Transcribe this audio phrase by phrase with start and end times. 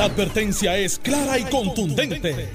[0.00, 2.48] La advertencia es clara y contundente.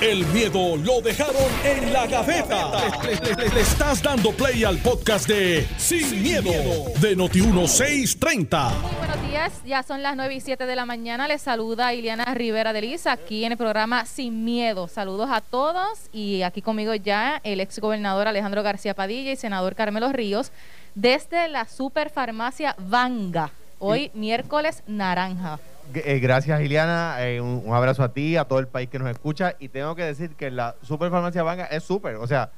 [0.00, 2.70] El miedo lo dejaron en la gaveta.
[3.02, 6.52] Le, le- le- le estás dando play al podcast de Sin, miedo,
[7.00, 8.70] de Noti1630.
[8.82, 11.26] Muy buenos días, ya son las 9 y 7 de la mañana.
[11.26, 14.86] Les saluda Iliana Rivera de Liza aquí en el programa Sin Miedo.
[14.86, 19.74] Saludos a todos y aquí conmigo ya el ex gobernador Alejandro García Padilla y senador
[19.74, 20.52] Carmelo Ríos
[20.94, 23.50] desde la superfarmacia Vanga.
[23.80, 25.58] Hoy miércoles naranja.
[25.94, 27.16] Eh, gracias, Iliana.
[27.20, 29.54] Eh, un, abrazo a ti, a todo el país que nos escucha.
[29.58, 32.16] Y tengo que decir que la Superfarmacia Vanga es súper.
[32.16, 32.50] O sea,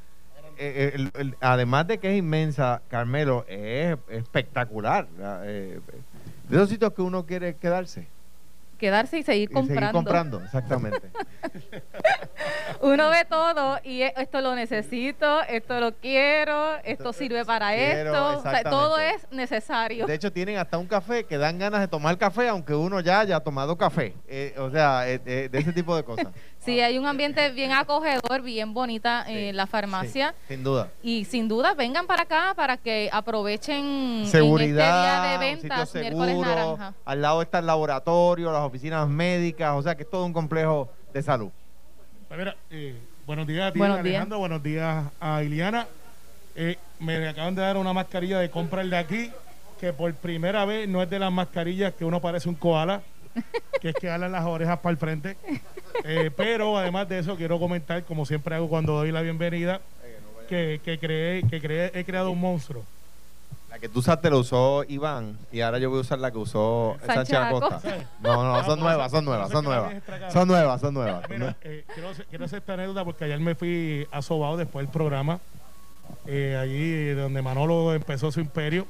[0.56, 5.09] eh, el- además de que es inmensa, Carmelo, es espectacular.
[5.19, 5.80] La, eh,
[6.48, 8.06] de esos sitios que uno quiere quedarse.
[8.78, 9.80] Quedarse y seguir Y comprando.
[9.80, 11.10] seguir comprando, exactamente.
[12.80, 18.38] Uno ve todo y esto lo necesito, esto lo quiero, esto sirve para Quiero, esto.
[18.38, 20.06] O sea, todo es necesario.
[20.06, 23.20] De hecho, tienen hasta un café que dan ganas de tomar café, aunque uno ya
[23.20, 24.14] haya tomado café.
[24.28, 26.27] Eh, o sea, eh, eh, de ese tipo de cosas.
[26.65, 30.34] Sí, hay un ambiente bien acogedor, bien bonita Sí, en la farmacia.
[30.48, 30.89] Sí, sin duda.
[31.03, 35.61] Y sin duda, vengan para acá para que aprovechen seguridad, en este día de un
[35.61, 36.95] sitio ventas, miércoles seguro, naranja.
[37.05, 40.89] al lado está el laboratorio, las oficinas médicas, o sea que es todo un complejo
[41.12, 41.51] de salud.
[42.29, 44.06] Pues mira, eh, buenos días a ti, Buenos días.
[44.06, 44.39] Alejandro.
[44.39, 45.87] Buenos días a Iliana.
[46.56, 49.31] Eh, me acaban de dar una mascarilla de compra el de aquí,
[49.78, 53.03] que por primera vez no es de las mascarillas que uno parece un koala,
[53.81, 55.37] que es que jalan las orejas para el frente.
[56.05, 59.81] Eh, pero además de eso, quiero comentar, como siempre hago cuando doy la bienvenida,
[60.49, 62.85] que, que, creé, que creé, he creado un monstruo.
[63.71, 66.39] La que tú usaste la usó Iván y ahora yo voy a usar la que
[66.39, 67.81] usó Sánchez Sánchez Acosta.
[68.21, 69.95] No, no, son nuevas, son nuevas, son nuevas.
[70.33, 71.29] Son nuevas, son nuevas.
[71.29, 74.87] Mira, eh, quiero, hacer- quiero hacer esta anécdota porque ayer me fui a Sobao después
[74.87, 75.41] del programa,
[76.27, 78.87] eh, allí donde Manolo empezó su imperio,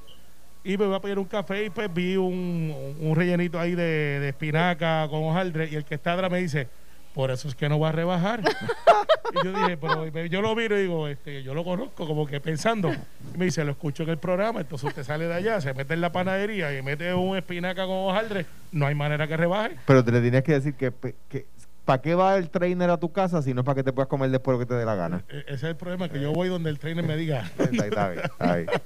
[0.65, 4.19] y me voy a pedir un café y pues vi un, un rellenito ahí de,
[4.21, 6.69] de espinaca con hojaldre y el que está atrás me dice,
[7.15, 8.41] por eso es que no va a rebajar.
[9.33, 12.41] y yo dije, pero yo lo miro y digo, este, yo lo conozco como que
[12.41, 12.93] pensando.
[13.35, 15.95] Y me dice, lo escucho en el programa, entonces usted sale de allá, se mete
[15.95, 19.77] en la panadería y mete un espinaca con hojaldre, no hay manera que rebaje.
[19.87, 20.93] Pero te le tienes que decir que,
[21.29, 21.47] que
[21.85, 24.09] ¿para qué va el trainer a tu casa si no es para que te puedas
[24.09, 25.23] comer después lo que te dé la gana?
[25.29, 27.45] E- Ese es el problema, que yo voy donde el trainer me diga.
[27.59, 28.69] Está, está bien, está bien.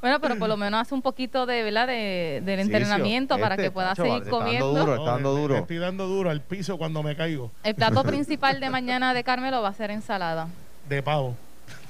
[0.00, 1.86] Bueno, pero por lo menos hace un poquito de, ¿verdad?
[1.86, 4.74] de, del entrenamiento Este, para que pueda macho, seguir le está dando comiendo.
[4.80, 4.94] duro.
[4.96, 5.56] está dando duro.
[5.56, 9.62] estoy dando duro al piso cuando me caigo El plato principal de mañana de Carmelo
[9.62, 10.48] va a ser ensalada.
[10.88, 11.34] de pavo.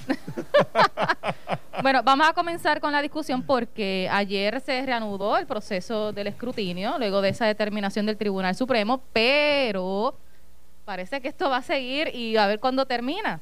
[1.82, 6.98] Bueno, vamos a comenzar con la discusión porque ayer se reanudó el proceso del escrutinio
[6.98, 10.14] luego de esa determinación del Tribunal Supremo, pero
[10.90, 13.40] parece que esto va a seguir y a ver cuándo termina.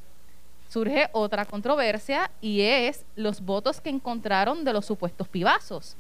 [0.69, 5.97] Surge otra controversia y es los votos que encontraron de los supuestos pibazos.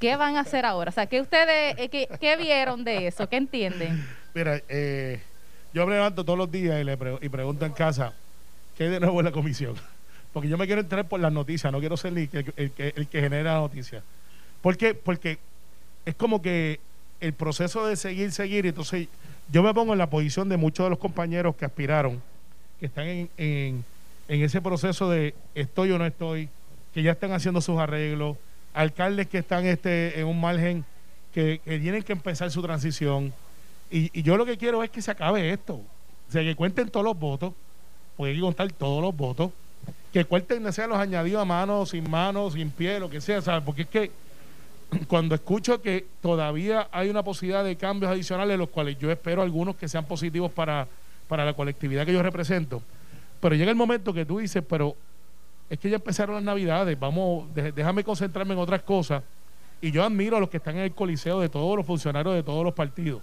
[0.00, 0.88] ¿Qué van a hacer ahora?
[0.88, 3.28] O sea, ¿qué ustedes, eh, qué, vieron de eso?
[3.28, 4.04] ¿Qué entienden?
[4.34, 5.22] Mira, eh,
[5.72, 8.12] yo me levanto todos los días y le y pregunto en casa,
[8.76, 9.76] ¿qué hay de nuevo en la comisión?
[10.32, 13.06] Porque yo me quiero enterar por las noticias, no quiero ser el, el que, el
[13.06, 14.02] que genera la noticia.
[14.60, 14.94] ¿Por qué?
[14.94, 15.38] Porque
[16.04, 16.80] es como que
[17.20, 19.06] el proceso de seguir, seguir, entonces
[19.52, 22.22] yo me pongo en la posición de muchos de los compañeros que aspiraron,
[22.80, 23.84] que están en, en,
[24.26, 26.48] ese proceso de estoy o no estoy,
[26.94, 28.38] que ya están haciendo sus arreglos,
[28.72, 30.86] alcaldes que están este, en un margen
[31.34, 33.32] que, que tienen que empezar su transición.
[33.90, 35.74] Y, y yo lo que quiero es que se acabe esto.
[35.74, 37.52] O sea, que cuenten todos los votos,
[38.16, 39.50] porque hay que contar todos los votos.
[40.14, 43.42] Que cuenten, no sean los añadidos a mano, sin mano, sin pie, lo que sea,
[43.42, 43.62] ¿sabes?
[43.64, 44.10] Porque es que
[45.08, 49.76] cuando escucho que todavía hay una posibilidad de cambios adicionales, los cuales yo espero algunos
[49.76, 50.86] que sean positivos para,
[51.28, 52.82] para la colectividad que yo represento,
[53.40, 54.96] pero llega el momento que tú dices, pero
[55.68, 59.22] es que ya empezaron las navidades, vamos, déjame concentrarme en otras cosas.
[59.80, 62.42] Y yo admiro a los que están en el coliseo de todos los funcionarios de
[62.42, 63.22] todos los partidos.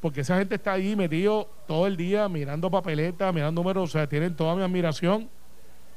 [0.00, 4.06] Porque esa gente está ahí metido todo el día mirando papeletas, mirando números, o sea,
[4.06, 5.28] tienen toda mi admiración,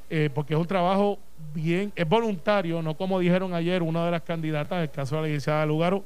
[0.09, 1.19] eh, porque es un trabajo
[1.53, 5.27] bien, es voluntario, no como dijeron ayer una de las candidatas, el caso de la
[5.27, 6.03] licenciada Lugaro,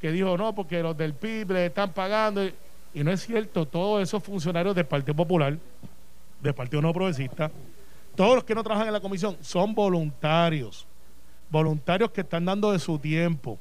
[0.00, 2.44] que dijo, no, porque los del PIB le están pagando.
[2.94, 5.56] Y no es cierto, todos esos funcionarios del Partido Popular,
[6.40, 7.50] del Partido No Progresista,
[8.14, 10.86] todos los que no trabajan en la comisión son voluntarios,
[11.50, 13.58] voluntarios que están dando de su tiempo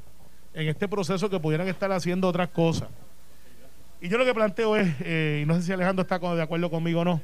[0.54, 2.90] en este proceso que pudieran estar haciendo otras cosas.
[4.01, 6.69] Y yo lo que planteo es, eh, y no sé si Alejandro está de acuerdo
[6.69, 7.22] conmigo o no,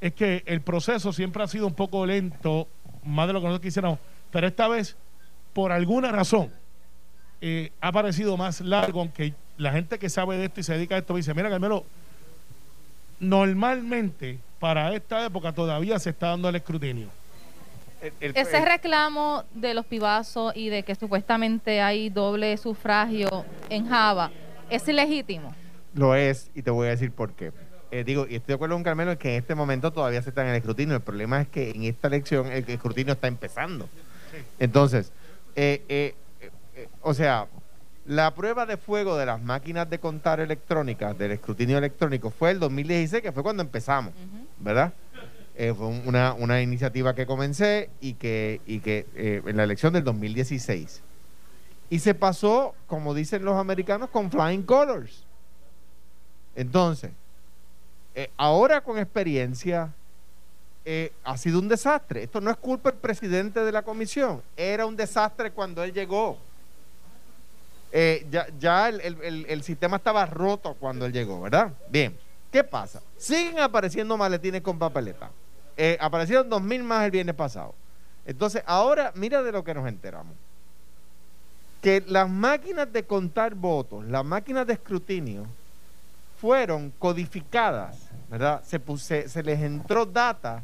[0.00, 2.68] es que el proceso siempre ha sido un poco lento,
[3.04, 3.98] más de lo que nosotros quisiéramos,
[4.30, 4.96] pero esta vez,
[5.52, 6.50] por alguna razón,
[7.40, 10.94] eh, ha parecido más largo, aunque la gente que sabe de esto y se dedica
[10.96, 11.84] a esto dice, mira Carmelo,
[13.20, 17.08] normalmente para esta época todavía se está dando el escrutinio.
[18.00, 23.88] El- el- Ese reclamo de los pibazos y de que supuestamente hay doble sufragio en
[23.88, 24.30] Java,
[24.68, 25.54] ¿es legítimo?
[25.94, 27.52] Lo es, y te voy a decir por qué.
[27.90, 30.30] Eh, digo, y estoy de acuerdo con Carmelo en que en este momento todavía se
[30.30, 30.96] está en el escrutinio.
[30.96, 33.88] El problema es que en esta elección el escrutinio está empezando.
[34.58, 35.12] Entonces,
[35.54, 36.14] eh, eh,
[37.00, 37.46] o sea,
[38.06, 42.58] la prueba de fuego de las máquinas de contar electrónicas, del escrutinio electrónico, fue el
[42.60, 44.12] 2016, que fue cuando empezamos,
[44.58, 44.92] ¿verdad?
[45.56, 50.04] Fue un- una, una iniciativa que comencé y que, y que en la elección del
[50.04, 51.02] 2016.
[51.88, 55.24] Y se pasó, como dicen los americanos, con flying colors.
[56.54, 57.10] Entonces,
[58.16, 59.92] eh, ahora con experiencia,
[60.88, 62.22] eh, ha sido un desastre.
[62.22, 64.40] Esto no es culpa del presidente de la comisión.
[64.56, 66.38] Era un desastre cuando él llegó.
[67.90, 68.26] Eh,
[68.60, 71.72] ya el, sistema estaba roto cuando él llegó, ¿verdad?
[71.88, 72.16] Bien,
[72.52, 73.02] ¿qué pasa?
[73.16, 75.30] Siguen apareciendo maletines con papeleta.
[75.76, 77.74] Eh, aparecieron dos mil más el viernes pasado.
[78.24, 80.34] Entonces, ahora mira de lo que nos enteramos.
[81.82, 85.46] Que las máquinas de contar votos, las máquinas de escrutinio,
[86.40, 87.98] fueron codificadas,
[88.30, 88.62] ¿verdad?
[88.64, 90.62] Se, puse- se les entró data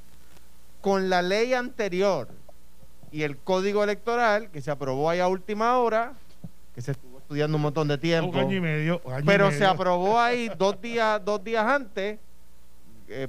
[0.80, 2.28] con la ley anterior
[3.10, 6.12] y el código electoral que se aprobó ahí a última hora,
[6.74, 9.00] que se estuvo estudiando un montón de tiempo, Un año y medio.
[9.06, 12.18] año y pero se aprobó ahí dos días, dos días antes.
[13.08, 13.28] eh,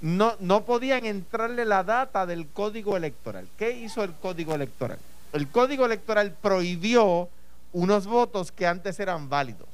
[0.00, 3.48] no, no podían entrarle la data del código electoral.
[3.56, 4.98] ¿Qué hizo el código electoral?
[5.32, 7.28] El código electoral prohibió
[7.72, 9.66] unos votos que antes eran válidos.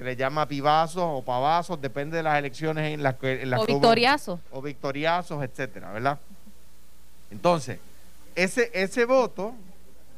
[0.00, 3.60] Se le llama pivazos o pavazos, depende de las elecciones en las que, en las
[3.60, 4.40] O que hubo- victoriazo.
[4.50, 6.18] o victoriazos, etcétera, ¿verdad?
[7.30, 7.78] Entonces,
[8.34, 9.52] ese, ese voto,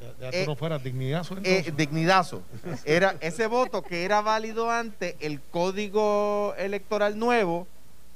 [0.01, 1.37] Ya, ya tú eh, no fueras dignidazo.
[1.43, 2.43] eh, dignidazo,
[2.85, 7.67] era ese voto que era válido antes, el código electoral nuevo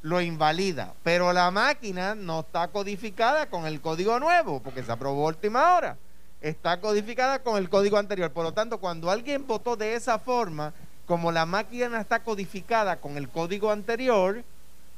[0.02, 5.24] lo invalida, pero la máquina no está codificada con el código nuevo, porque se aprobó
[5.24, 5.96] a última hora.
[6.40, 8.30] Está codificada con el código anterior.
[8.30, 10.72] Por lo tanto, cuando alguien votó de esa forma,
[11.06, 14.43] como la máquina está codificada con el código anterior,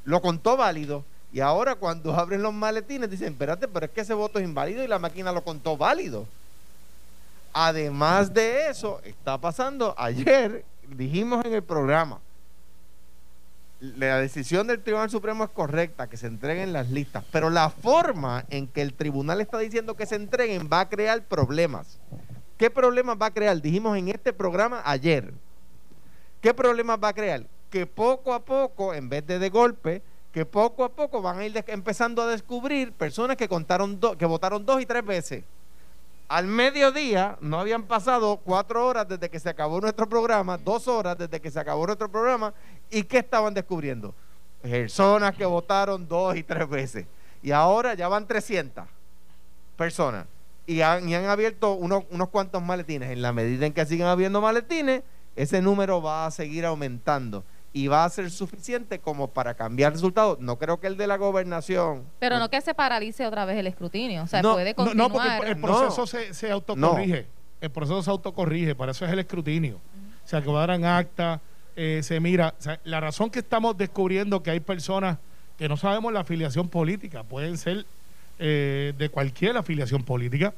[0.04, 1.04] lo contó válido.
[1.32, 4.82] Y ahora cuando abren los maletines dicen, espérate, pero es que ese voto es inválido
[4.82, 6.26] y la máquina lo contó válido.
[7.52, 12.20] Además de eso, está pasando, ayer dijimos en el programa,
[13.80, 18.44] la decisión del Tribunal Supremo es correcta, que se entreguen las listas, pero la forma
[18.50, 21.98] en que el tribunal está diciendo que se entreguen va a crear problemas.
[22.56, 23.60] ¿Qué problemas va a crear?
[23.60, 25.32] Dijimos en este programa ayer.
[26.40, 27.44] ¿Qué problemas va a crear?
[27.70, 30.02] Que poco a poco, en vez de de golpe,
[30.32, 34.64] que poco a poco van a ir empezando a descubrir personas que contaron que votaron
[34.64, 35.44] dos y tres veces.
[36.28, 41.16] Al mediodía no habían pasado cuatro horas desde que se acabó nuestro programa, dos horas
[41.16, 42.52] desde que se acabó nuestro programa,
[42.90, 44.14] y ¿qué estaban descubriendo?
[44.60, 47.06] Personas que votaron dos y tres veces.
[47.42, 48.84] Y ahora ya van 300
[49.76, 50.26] personas.
[50.66, 53.10] Y han, abierto unos, unos cuantos maletines.
[53.10, 55.02] En la medida en que sigan habiendo maletines,
[55.42, 57.44] ese número va a seguir aumentando.
[57.72, 60.40] Y va a ser suficiente como para cambiar resultados.
[60.40, 62.02] No creo que el de la gobernación.
[62.18, 64.22] Pero no que se paralice otra vez el escrutinio.
[64.22, 65.08] O sea, No, puede continuar.
[65.10, 65.66] no, porque el, el No.
[65.66, 67.26] proceso se, se autocorrige.
[67.60, 69.76] El proceso se autocorrige, para eso es el escrutinio.
[70.24, 71.40] O sea, que cuadran acta,
[71.76, 72.54] eh, se mira.
[72.58, 75.18] O sea, la razón que estamos descubriendo que hay personas
[75.58, 77.84] que no sabemos la afiliación política, pueden ser
[78.38, 80.54] eh, de cualquier afiliación política,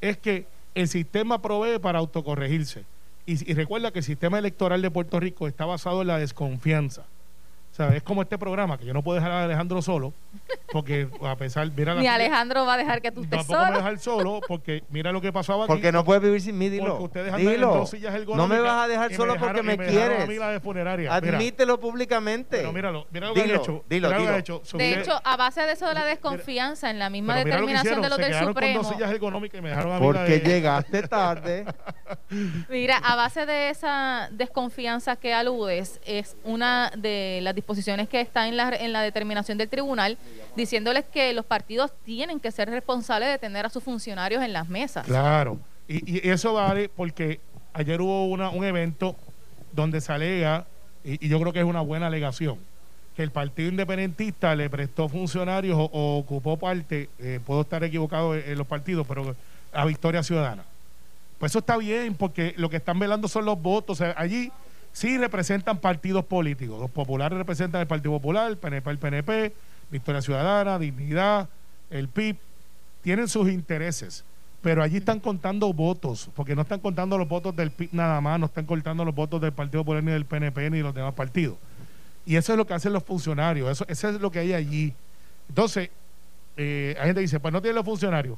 [0.00, 2.84] es que el sistema provee para autocorregirse.
[3.30, 7.02] Y, y recuerda que el sistema electoral de Puerto Rico está basado en la desconfianza.
[7.70, 10.12] O sea, es como este programa, que yo no puedo dejar a Alejandro solo,
[10.72, 13.72] porque a pesar, mira la Ni Alejandro va a dejar que tú estés me solo.
[13.76, 15.72] dejar solo porque mira lo que pasaba aquí.
[15.74, 16.86] Porque no puedes vivir sin mí, dilo.
[16.88, 17.74] Porque ustedes andan en Dilo.
[17.74, 20.24] dos sillas No me vas a dejar solo dejaron- porque me, dejaron quieres.
[20.24, 21.20] a mí la de funeraria.
[21.20, 22.56] Mira, Admítelo públicamente.
[22.56, 23.84] pero míralo, mira lo que Dilo, han hecho.
[23.88, 24.32] dilo, mira lo que dilo.
[24.32, 24.60] han hecho.
[24.64, 28.02] Sobre- De hecho, a base de eso de la desconfianza en la misma determinación hicieron,
[28.02, 28.74] de los se del quedaron Supremo.
[28.80, 31.66] con dos sillas ergonómicas y me dejaron a mí Porque de- llegaste tarde.
[32.68, 38.48] Mira, a base de esa desconfianza que aludes, es una de las disposiciones que está
[38.48, 40.18] en la, en la determinación del tribunal,
[40.56, 44.68] diciéndoles que los partidos tienen que ser responsables de tener a sus funcionarios en las
[44.68, 45.06] mesas.
[45.06, 45.58] Claro.
[45.86, 47.40] Y, eso vale porque
[47.72, 49.16] ayer hubo una, un evento
[49.72, 50.66] donde se alega,
[51.04, 52.58] y, yo creo que es una buena alegación,
[53.16, 58.56] que el Partido Independentista le prestó funcionarios o, ocupó parte, eh, puedo estar equivocado en
[58.56, 59.34] los partidos, pero
[59.72, 60.64] a Victoria Ciudadana.
[61.38, 64.00] Pues eso está bien, porque lo que están velando son los votos.
[64.00, 64.50] Allí
[64.92, 66.80] sí representan partidos políticos.
[66.80, 69.52] Los populares representan el Partido Popular, el PNP, PNP,
[69.90, 71.48] Victoria Ciudadana, Dignidad,
[71.90, 72.36] el PIB.
[73.02, 74.24] Tienen sus intereses,
[74.60, 78.40] pero allí están contando votos, porque no están contando los votos del PIB nada más,
[78.40, 81.14] no están contando los votos del Partido Popular ni del PNP ni de los demás
[81.14, 81.56] partidos.
[82.26, 84.92] Y eso es lo que hacen los funcionarios, eso, eso es lo que hay allí.
[85.48, 85.90] Entonces,
[86.56, 88.36] eh, hay gente dice, pues no tienen los funcionarios.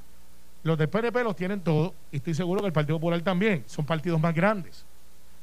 [0.62, 3.64] Los del PNP los tienen todos y estoy seguro que el Partido Popular también.
[3.66, 4.84] Son partidos más grandes.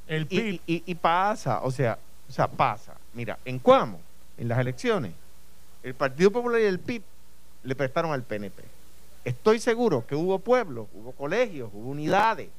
[0.08, 0.62] El Y, PIB.
[0.68, 1.98] y- y pasa, o sea,
[2.30, 2.94] o sea, pasa.
[3.14, 4.00] Mira, en Cuamo,
[4.38, 5.14] en las elecciones,
[5.84, 7.02] el Partido Popular y el PIB
[7.64, 8.64] le prestaron al PNP.
[9.26, 12.50] Estoy seguro que hubo pueblos, hubo colegios, hubo unidades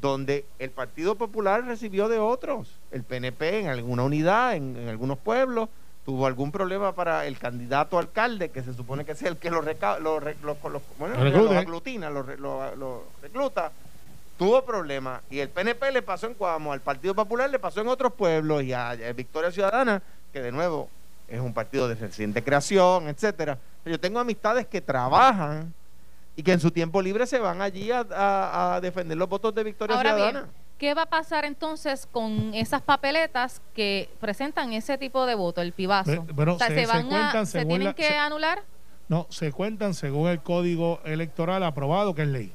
[0.00, 2.74] donde el Partido Popular recibió de otros.
[2.90, 5.68] El PNP en alguna unidad, en, en algunos pueblos,
[6.04, 9.60] tuvo algún problema para el candidato alcalde, que se supone que es el que lo,
[9.60, 11.14] reca- lo re- lo- lo- bueno,
[11.58, 13.70] aglutina, lo, re- lo- lo recluta.
[14.38, 17.88] Tuvo problemas y el PNP le pasó en Cuamo, al Partido Popular le pasó en
[17.88, 20.02] otros pueblos y a, a Victoria Ciudadana,
[20.32, 20.88] que de nuevo
[21.28, 23.58] es un partido de reciente creación, etcétera.
[23.84, 25.72] Yo tengo amistades que trabajan
[26.36, 29.54] y que en su tiempo libre se van allí a, a- a defender los votos
[29.54, 30.40] de Victoria Ahora Ciudadana.
[30.40, 35.60] bien, ¿qué va a pasar entonces con esas papeletas que presentan ese tipo de voto,
[35.60, 36.22] el pibazo?
[36.34, 38.62] Bueno, O sea, se- se, se van a, se tienen la- que se- anular.
[39.08, 42.52] No, se cuentan según el código electoral aprobado, que es ley.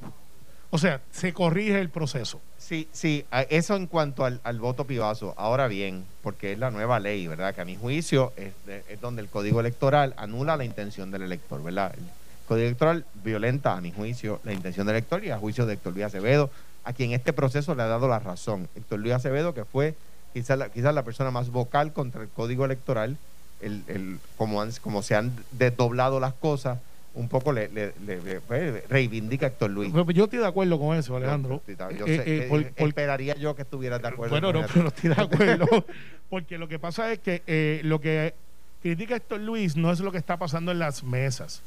[0.71, 2.41] O sea, se corrige el proceso.
[2.57, 5.33] Sí, sí, eso en cuanto al, al voto pibazo.
[5.37, 7.53] Ahora bien, porque es la nueva ley, ¿verdad?
[7.53, 11.21] Que a mi juicio es, de- es donde el código electoral anula la intención del
[11.21, 11.93] elector, ¿verdad?
[11.95, 12.03] El
[12.47, 15.93] código electoral violenta, a mi juicio, la intención del elector y a juicio de Héctor
[15.93, 16.49] Luis Acevedo,
[16.85, 18.67] a quien este proceso le ha dado la razón.
[18.75, 19.95] Héctor Luis Acevedo, que fue
[20.33, 23.17] quizás la, quizás la persona más vocal contra el código electoral,
[23.61, 26.77] el, el- como, han- como se han desdoblado las cosas,
[27.15, 29.89] un poco le, le- le- le- pues, reivindica a Héctor Luis.
[29.93, 31.61] Pero Yo estoy de acuerdo con eso, Alejandro.
[31.67, 34.31] Yo, yo Eh, sé, eh, eh, por- esperaría yo que estuvieras de acuerdo.
[34.31, 34.73] Bueno, con no, eso.
[34.73, 35.85] pero estoy de acuerdo.
[36.29, 38.33] Porque lo que pasa es que eh, lo que
[38.81, 41.61] critica Héctor Luis no es lo que está pasando en las mesas.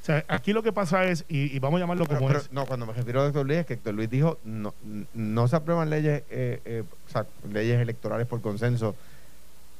[0.00, 2.40] O sea, aquí lo que pasa es, y, y vamos a llamarlo Pero- como pero
[2.40, 2.50] es.
[2.52, 4.72] no, cuando me refiero a Héctor Luis, es que Héctor Luis dijo no,
[5.14, 8.94] no se aprueban leyes, eh, eh, o sea, leyes electorales por consenso,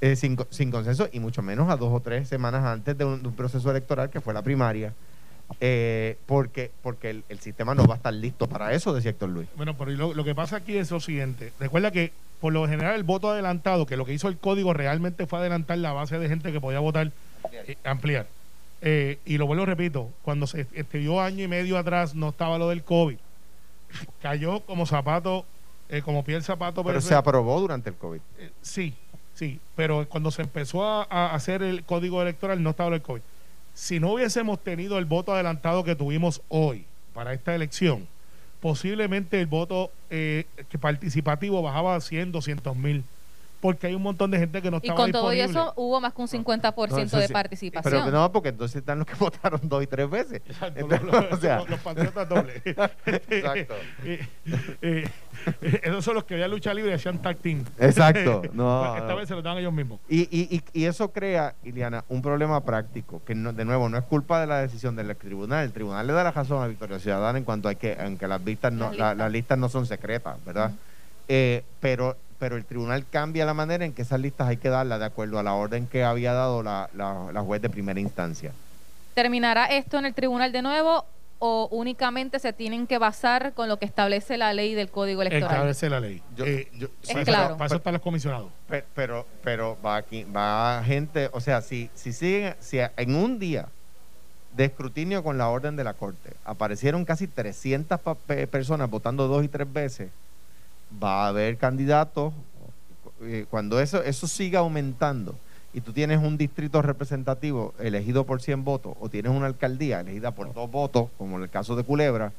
[0.03, 3.23] eh, sin, sin consenso, y mucho menos a dos o tres semanas antes de un,
[3.23, 4.93] de un proceso electoral que fue la primaria,
[5.59, 9.31] eh, porque, porque el, el sistema no va a estar listo para eso, decía Héctor
[9.31, 9.49] Luis.
[9.57, 11.53] Bueno, pero lo, lo que pasa aquí es lo siguiente.
[11.59, 15.27] Recuerda que por lo general el voto adelantado, que lo que hizo el código realmente
[15.27, 17.11] fue adelantar la base de gente que podía votar,
[17.53, 18.27] eh, ampliar.
[18.83, 22.69] Eh, y lo vuelvo repito, cuando se estudió año y medio atrás no estaba lo
[22.69, 23.19] del COVID.
[24.23, 25.45] Cayó como zapato,
[25.89, 26.83] eh, como pie el zapato.
[26.83, 27.09] Pero perfecto.
[27.09, 28.21] se aprobó durante el COVID.
[28.39, 28.95] Eh, sí,
[29.35, 33.23] sí, pero cuando se empezó a, a hacer el código electoral no estaba el COVID.
[33.75, 36.85] Si no hubiésemos tenido el voto adelantado que tuvimos hoy
[37.15, 38.07] para esta elección,
[38.61, 43.05] posiblemente el voto eh, que participativo bajaba a 100, 200 mil,
[43.61, 45.61] porque hay un montón de gente que no Y estaba con todo y disponible.
[45.61, 47.33] eso hubo más que un 50% No, eso de sí.
[47.33, 48.05] participación.
[48.05, 50.41] Pero no, porque entonces están los que votaron dos y tres veces.
[50.47, 52.63] Exacto, Entonces, los, o sea, los- los patriotas dobles.
[53.07, 53.75] Exacto.
[54.05, 54.27] Eh,
[54.83, 55.05] eh,
[55.63, 57.65] eh, esos son los que veían lucha libre y hacían tag team.
[57.79, 58.43] Exacto.
[58.53, 59.17] No, Esta no.
[59.17, 60.01] vez se lo dan ellos mismos.
[60.09, 63.97] Y, y, y, y eso crea, Iliana, un problema práctico, que no- de nuevo no
[63.99, 65.65] es culpa de la decisión del tribunal.
[65.65, 68.27] El tribunal le da la razón a Victoria Ciudadana en cuanto a que, en que
[68.29, 69.17] las, vistas no, Las la- listas.
[69.19, 70.73] las listas no son secretas, ¿verdad?
[71.29, 74.99] Eh, pero, pero el tribunal cambia la manera en que esas listas hay que darlas
[74.99, 78.51] de acuerdo a la orden que había dado la, la, la juez de primera instancia.
[79.15, 81.05] ¿Terminará esto en el tribunal de nuevo
[81.39, 85.51] o únicamente se tienen que basar con lo que establece la ley del Código Electoral?
[85.53, 86.23] Establece la ley.
[86.35, 87.45] Yo- Eh, yo- Es para, claro.
[87.49, 88.51] eso, para eso están los comisionados.
[88.69, 93.39] Pe- Pero, pero va aquí, va gente, o sea, si, si siguen, si en un
[93.39, 93.69] día
[94.57, 99.29] de escrutinio con la orden de la corte aparecieron casi 300 pa- pe- personas votando
[99.29, 100.11] dos y tres veces,
[101.03, 102.33] va a haber candidatos.
[103.23, 105.35] eh, Cuando eso, eso siga aumentando
[105.73, 110.33] y tú tienes un distrito representativo elegido por 100 votos o tienes una alcaldía elegida
[110.33, 112.33] por dos votos, como en el caso de Culebra,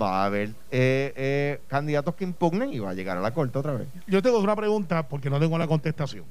[0.00, 3.58] va a haber eh, eh, candidatos que impugnen y va a llegar a la corte
[3.58, 3.88] otra vez.
[4.06, 6.24] Yo tengo una pregunta porque no tengo la contestación.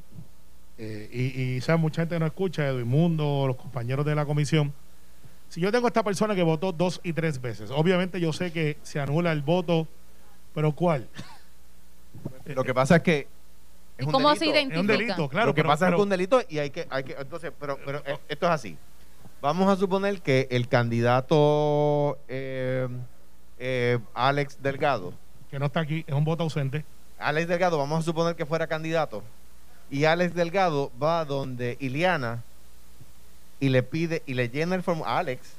[0.78, 1.82] Eh, y, y ¿sabes?
[1.82, 4.72] mucha gente no escucha, Edwin Mundo, los compañeros de la comisión.
[5.50, 8.78] Si yo tengo esta persona que votó dos y tres veces, obviamente yo sé que
[8.84, 9.88] se anula el voto,
[10.54, 11.08] pero ¿cuál?
[12.46, 13.28] Lo que pasa es que
[14.00, 14.94] ¿Y cómo se Es un identifica?
[14.94, 15.48] delito, claro.
[15.48, 17.80] lo que pero- pasa es que un delito y hay que, hay que entonces, pero,
[17.84, 18.78] pero eh, esto es así.
[19.42, 22.88] Vamos a suponer que el candidato eh,
[23.60, 25.14] eh, Alex Delgado,
[25.50, 26.86] que no está aquí, es un voto ausente.
[27.20, 29.24] Alex Delgado, vamos a suponer que fuera candidato
[29.90, 32.44] y Alex Delgado va donde Iliana
[33.60, 35.54] y le pide y le llena el formulario, Alex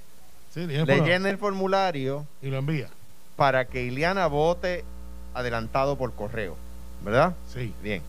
[0.55, 2.89] Sí, le llena el formulario y lo envía.
[3.37, 4.85] para que Iliana vote
[5.35, 6.57] adelantado por correo,
[7.03, 7.35] ¿verdad?
[7.53, 7.75] Sí.
[7.83, 8.03] Bien.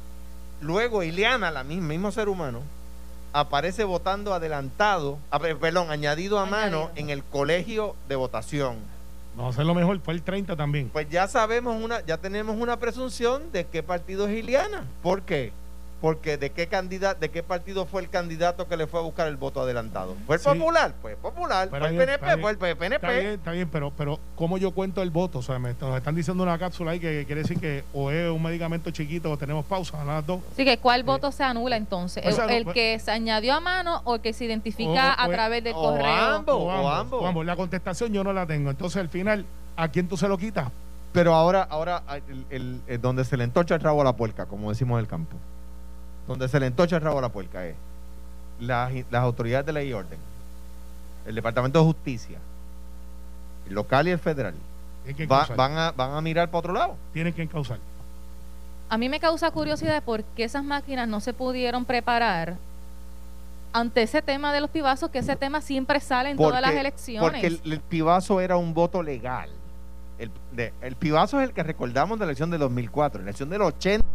[0.62, 2.62] Luego Ileana, la misma, mismo ser humano,
[3.34, 5.18] aparece votando adelantado,
[5.60, 8.78] perdón, añadido a mano en el colegio de votación.
[9.36, 10.90] Vamos a hacer lo mejor, fue el 30 también.
[10.90, 14.84] Pues ya sabemos una, ya tenemos una presunción de qué partido es Ileana.
[15.02, 15.54] ¿Por qué?
[16.02, 19.28] Porque de qué candidato, de qué partido fue el candidato que le fue a buscar
[19.28, 20.16] el voto adelantado.
[20.26, 20.48] ¿Fue el Sí.
[20.48, 20.94] popular?
[21.02, 21.68] Pues popular.
[21.70, 22.14] Pero ¿Fue el PNP?
[22.14, 22.78] está Fue el bien.
[22.78, 22.96] PNP.
[23.08, 25.40] Está bien, está bien, pero, pero ¿cómo yo cuento el voto?
[25.40, 28.30] O sea, me, nos están diciendo una cápsula ahí que quiere decir que o es
[28.32, 30.40] un medicamento chiquito o tenemos pausa, las dos.
[30.54, 32.26] Así que, ¿cuál voto se anula entonces?
[32.26, 35.16] O sea, ¿El, el pues- que se añadió a mano o el que se identifica
[35.20, 36.06] O- o- a través del o correo?
[36.08, 36.56] ambos.
[36.56, 37.46] O o ambos, ambos.
[37.46, 38.70] La contestación yo no la tengo.
[38.70, 40.70] Entonces, al final, ¿a quién tú se lo quitas?
[41.12, 44.46] Pero ahora, ahora el, el- el- donde se le entocha el rabo a la puerca,
[44.46, 45.36] como decimos en el campo.
[46.30, 47.76] Donde se le entocha el rabo a la puerca es
[48.60, 50.20] las, las autoridades de ley y orden,
[51.26, 52.38] el Departamento de Justicia,
[53.68, 54.54] el local y el federal,
[55.26, 56.96] va- van, a, van a mirar para otro lado.
[57.14, 57.80] Tienen que encauzar.
[58.90, 62.56] A mí me causa curiosidad por qué esas máquinas no se pudieron preparar
[63.74, 67.22] ante ese tema de los pibazos, que ese tema siempre sale en todas las elecciones.
[67.32, 69.50] Porque el, el pibazo era un voto legal.
[70.18, 73.20] El, de- el pibazo es el que recordamos de la elección de 2004.
[73.20, 74.06] En la elección del 80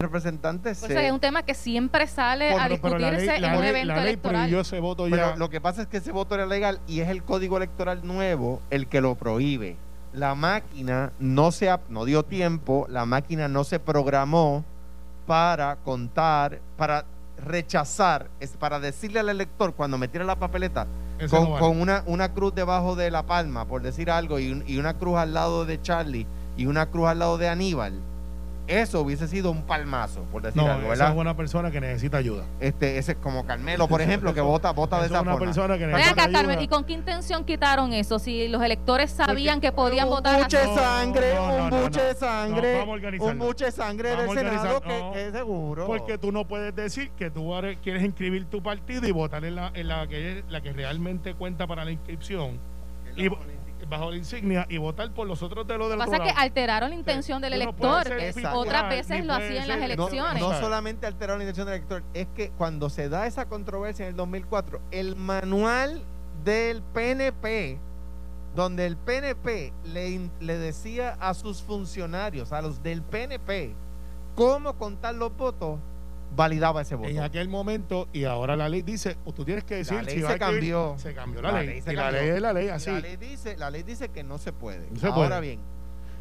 [0.00, 3.60] representantes se- eso es un tema que siempre sale a discutirse ley, la en un
[3.60, 4.40] ley- evento la ley electoral.
[4.42, 5.14] prohibió ese voto ya.
[5.16, 8.00] Pero lo que pasa es que ese voto era legal y es el código electoral
[8.06, 9.76] nuevo el que lo prohíbe.
[10.12, 14.64] La máquina no se no dio tiempo, la máquina no se programó
[15.26, 17.04] para contar, para
[17.46, 20.86] rechazar, es para decirle al elector cuando metiera la papeleta
[21.18, 21.60] Ese con, no vale.
[21.66, 24.94] con una, una cruz debajo de la palma, por decir algo, y, un- y una
[24.94, 26.26] cruz al lado de Charlie
[26.56, 28.00] y una cruz al lado de Aníbal,
[28.70, 31.10] eso hubiese sido un palmazo, por decir no, algo, esa ¿verdad?
[31.10, 32.44] es una persona que necesita ayuda.
[32.60, 35.46] Este, ese como Carmelo, por ejemplo, que vota, vota de Esa es una forma.
[35.46, 36.38] persona que necesita acá, ayuda.
[36.38, 38.18] Carmen, ¿y con qué intención quitaron eso?
[38.18, 42.14] Si los electores sabían que podían un votar buche sangre, No, no, un buche de
[42.14, 42.82] sangre,
[43.18, 45.86] un buche de sangre Vamos del Senado que, es seguro.
[45.86, 49.72] Porque tú no puedes decir que tú quieres inscribir tu partido y votar en la,
[49.74, 52.58] en la, que, la que realmente cuenta para la inscripción
[53.16, 53.28] y,
[53.90, 56.24] bajo la insignia y votar por los otros de los Lo del que pasa otro
[56.24, 56.42] que lado.
[56.42, 59.84] alteraron la intención del no elector, ser que otras veces lo hacían en las no,
[59.84, 60.40] elecciones.
[60.40, 60.64] no ¿sabes?
[60.64, 64.16] solamente alteraron la intención del elector, es que cuando se da esa controversia en el
[64.16, 66.02] 2004, el manual
[66.44, 67.78] del PNP,
[68.54, 73.74] donde el PNP le, le decía a sus funcionarios, a los del PNP,
[74.34, 75.78] cómo contar los votos,
[76.34, 77.08] validaba ese voto.
[77.08, 80.14] en aquel momento y ahora la ley dice o tú tienes que decir La ley
[80.20, 80.94] si se cambió.
[80.98, 82.20] se cambió la, La ley, ley se y la cambió.
[82.20, 84.88] ley es la ley así La ley dice, la ley dice que no se puede.
[84.90, 85.40] No se Ahora puede.
[85.40, 85.60] bien,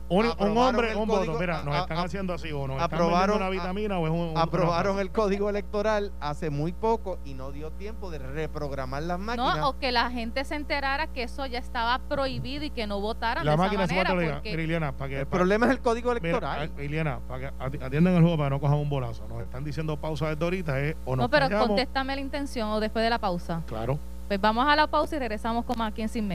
[0.10, 3.00] un, hombre un código- voto mira nos a- están a- haciendo así o nos están
[3.00, 6.74] aprobaron- vendiendo una vitamina o es un, un- aprobaron una- el código electoral hace muy
[6.74, 9.58] poco y no dio tiempo de reprogramar las máquinas.
[9.58, 13.00] No, o que la gente se enterara que eso ya estaba prohibido y que no
[13.00, 14.16] votaran la de máquina esa se va a manera.
[14.16, 14.38] tolerar.
[14.40, 16.72] porque- Mira, Iliana, para que el para- problema es el código Mira, electoral.
[16.78, 19.28] a- Iliana, para que ati- atiendan el juego para que no cojan un bolazo.
[19.28, 20.98] Nos están diciendo pausa desde ahorita, ¿eh?
[21.06, 21.68] O nos no, pero callamos.
[21.68, 23.62] contéstame la intención o después de la pausa.
[23.68, 24.00] Claro.
[24.28, 26.28] Pues vamos a la pausa y regresamos con más aquí en Sin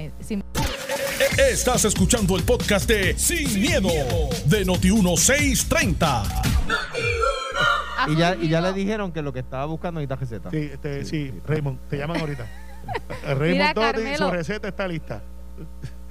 [1.39, 3.89] Estás escuchando el podcast de Sin, miedo,
[4.47, 6.01] de Noti1630.
[7.97, 10.51] Ha y, ya, y ya le dijeron que lo que estaba buscando necesita receta.
[10.51, 11.41] Sí, este, sí, Sí, sí.
[11.47, 12.47] Raymond, te llaman ahorita.
[13.23, 14.31] Mira, Raymond Doty, su Carmelo.
[14.33, 15.23] receta está lista.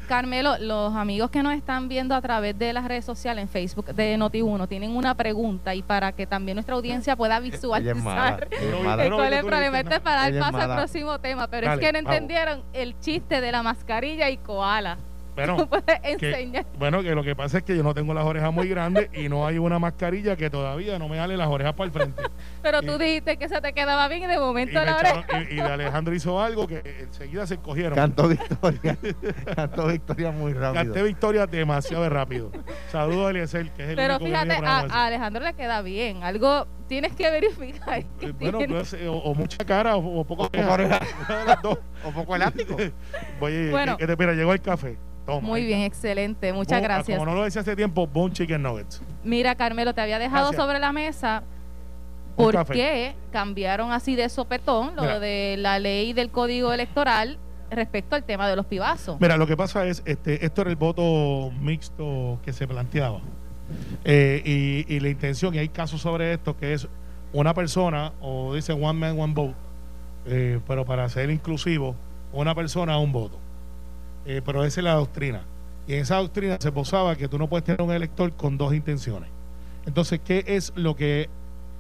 [0.08, 3.86] Carmelo, los amigos que nos están viendo a través de las redes sociales en Facebook
[3.94, 8.38] de Noti1 tienen una pregunta y para que también nuestra audiencia pueda Ella es mala.
[8.38, 9.10] visualizar es mala.
[9.16, 9.80] cuál es el problema.
[9.80, 12.14] Este es para dar paso al próximo tema, pero Dale, es que no vamos.
[12.14, 14.98] entendieron el chiste de la mascarilla y koala.
[15.36, 15.86] Bueno, Tú puedes
[16.18, 16.66] que, enseñar.
[16.78, 19.30] bueno, que lo que pasa es que yo no tengo las orejas muy grandes y
[19.30, 22.22] no hay una mascarilla que todavía no me jale las orejas para el frente.
[22.62, 24.92] Pero y- tú dijiste que se te quedaba bien y de Y, momento me la
[25.00, 25.52] echaron- oreja.
[25.52, 27.96] y- y Alejandro hizo algo que enseguida se cogieron.
[27.96, 28.98] Cantó Victoria.
[29.56, 30.84] Cantó Victoria muy rápido.
[30.84, 32.52] Canté victoria demasiado rápido.
[32.92, 36.24] Saludos a Eliezer, que es el Pero único fíjate, a, a Alejandro le queda bien.
[36.24, 38.04] Algo tienes que verificar.
[38.20, 41.00] que Eh, Bueno, pues, eh, o, o mucha cara o, o poco poco oreja.
[42.06, 42.76] O poco elástico.
[43.40, 43.98] Oye, Bueno.
[43.98, 44.98] que, que te- mira, llegó el café.
[45.26, 45.48] Toma.
[45.48, 46.52] Muy bien, excelente.
[46.52, 47.18] Muchas ah, gracias.
[47.18, 49.02] Como no lo decía hace tiempo, Bon Chicken Nuggets.
[49.24, 50.62] Mira, Carmelo, te había dejado Gracias.
[50.62, 51.44] sobre la mesa
[52.36, 55.20] por qué cambiaron así de sopetón lo Mira.
[55.20, 57.38] de la ley del código electoral
[57.70, 59.20] respecto al tema de los pibazos.
[59.20, 63.22] Mira, lo que pasa es, este, esto era el voto mixto que se planteaba.
[64.04, 66.88] Eh, y, y la intención, y hay casos sobre esto, que es
[67.32, 69.56] una persona, o dice one man, one vote,
[70.26, 71.96] eh, pero para ser inclusivo,
[72.32, 73.40] una persona, un voto.
[74.26, 75.42] Eh, pero esa es la doctrina.
[75.88, 78.74] Y en esa doctrina se posaba que tú no puedes tener un elector con dos
[78.74, 79.30] intenciones.
[79.86, 81.30] Entonces, ¿qué es lo que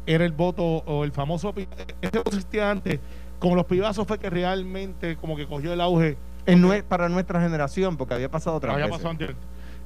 [0.06, 1.53] era el voto o el famoso...
[2.01, 2.99] Este voto existía antes,
[3.39, 7.41] como los pibazos fue que realmente como que cogió el auge En nue- para nuestra
[7.41, 8.91] generación, porque había pasado otra había vez.
[8.93, 9.29] pasado antes.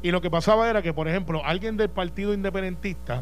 [0.02, 3.22] Y lo que pasaba era que, por ejemplo, alguien del partido independentista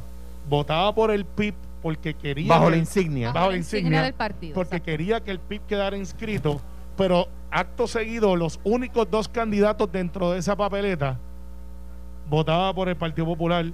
[0.49, 2.47] votaba por el PIB porque quería.
[2.49, 3.31] Bajo que- la insignia.
[3.33, 4.53] bajo la insignia, del partido.
[4.55, 4.85] Porque exacto.
[4.85, 6.61] quería que el PIB quedara inscrito,
[6.95, 11.19] pero acto seguido, los únicos dos candidatos dentro de esa papeleta
[12.29, 13.65] votaba por el Partido Popular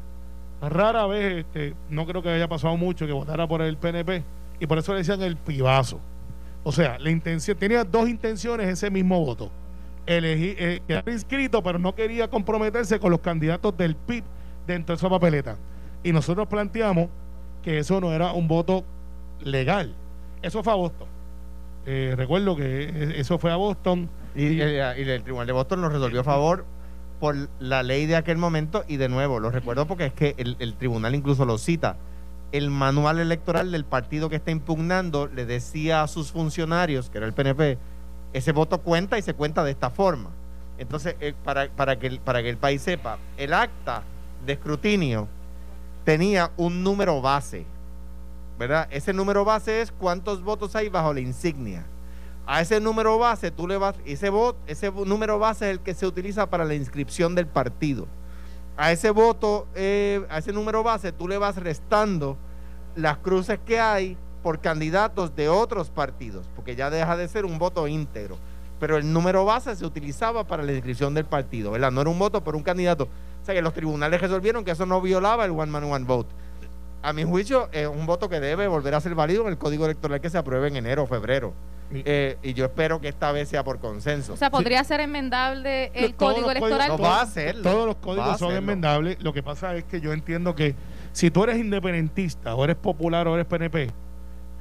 [0.61, 4.23] rara vez, este, no creo que haya pasado mucho que votara por el PNP
[4.59, 5.99] y por eso le decían el pibazo.
[6.63, 9.49] O sea, la intención, tenía dos intenciones ese mismo voto.
[10.05, 14.23] Elegí, eh, quedar inscrito, pero no quería comprometerse con los candidatos del PIB
[14.67, 15.57] dentro de esa papeleta.
[16.03, 17.09] Y nosotros planteamos
[17.63, 18.83] que eso no era un voto
[19.39, 19.95] legal.
[20.43, 21.07] Eso fue a Boston.
[21.85, 24.09] Eh, recuerdo que e- eso fue a Boston.
[24.35, 26.65] Y, y el, y el Tribunal de Boston lo resolvió a favor
[27.19, 30.55] por la ley de aquel momento y de nuevo, lo recuerdo porque es que el,
[30.57, 31.97] el tribunal incluso lo cita.
[32.51, 37.27] El manual electoral del partido que está impugnando le decía a sus funcionarios, que era
[37.27, 37.77] el PNP,
[38.33, 40.31] ese voto cuenta y se cuenta de esta forma.
[40.79, 44.01] Entonces, eh, para, para, que, para que el país sepa, el acta
[44.43, 45.27] de escrutinio
[46.03, 47.65] tenía un número base,
[48.91, 51.85] Ese número base es cuántos votos hay bajo la insignia.
[52.45, 55.93] A ese número base tú le vas, ese voto, ese número base es el que
[55.93, 58.07] se utiliza para la inscripción del partido.
[58.77, 62.37] A ese voto, eh, a ese número base tú le vas restando
[62.95, 67.57] las cruces que hay por candidatos de otros partidos, porque ya deja de ser un
[67.57, 68.37] voto íntegro.
[68.79, 71.91] Pero el número base se utilizaba para la inscripción del partido, ¿verdad?
[71.91, 73.07] No era un voto por un candidato.
[73.41, 76.33] O sea que los tribunales resolvieron que eso no violaba el one man one vote.
[77.03, 79.85] A mi juicio, es un voto que debe volver a ser válido en el código
[79.85, 81.53] electoral que se apruebe en enero o febrero.
[81.91, 84.33] Y- Eh, y yo espero que esta vez sea por consenso.
[84.33, 86.97] O sea, podría ser enmendable el Todos código los códigos- electoral.
[86.97, 87.63] No va a hacerlo.
[87.63, 89.21] Todos los códigos son enmendables.
[89.21, 90.75] Lo que pasa es que yo entiendo que
[91.11, 93.89] si tú eres independentista o eres popular o eres PNP,